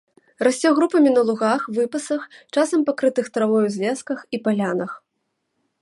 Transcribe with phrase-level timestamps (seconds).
[0.45, 2.21] Расце групамі на лугах, выпасах,
[2.57, 4.91] часам пакрытых травой узлесках і палянах.